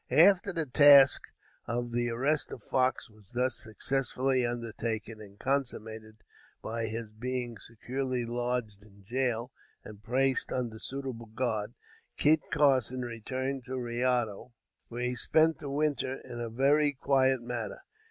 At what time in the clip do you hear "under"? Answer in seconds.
10.51-10.79